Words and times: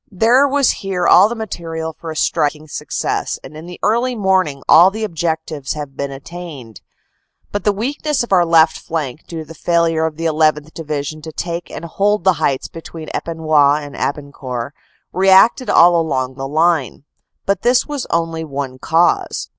There 0.09 0.47
was 0.47 0.71
here 0.81 1.05
all 1.05 1.29
the 1.29 1.35
material 1.35 1.93
for 1.93 2.09
a 2.09 2.15
striking 2.15 2.67
success, 2.67 3.39
and 3.43 3.55
in 3.55 3.67
the 3.67 3.79
early 3.83 4.15
morning 4.15 4.63
all 4.67 4.89
the 4.89 5.03
objectives 5.03 5.73
had 5.73 5.95
been 5.95 6.09
attained. 6.09 6.81
But 7.51 7.65
the 7.65 7.71
weakness 7.71 8.23
of 8.23 8.31
our 8.33 8.43
left 8.43 8.79
flank, 8.79 9.27
due 9.27 9.45
to 9.45 9.53
failure 9.53 10.07
of 10.07 10.17
the 10.17 10.25
1 10.27 10.33
1th. 10.55 10.73
Division 10.73 11.21
to 11.21 11.31
take 11.31 11.69
and 11.69 11.85
hold 11.85 12.23
the 12.23 12.33
heights 12.41 12.67
between 12.67 13.09
Epinoy 13.13 13.83
and 13.85 13.95
Abancourt, 13.95 14.71
reacted 15.13 15.69
all 15.69 15.95
along 15.95 16.33
the 16.33 16.47
line. 16.47 17.03
But 17.45 17.61
this 17.61 17.85
was 17.85 18.07
only 18.09 18.43
one 18.43 18.79
cause. 18.79 19.49